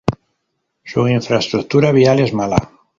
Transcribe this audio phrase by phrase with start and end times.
[0.83, 2.71] Su infraestructura vial es mala.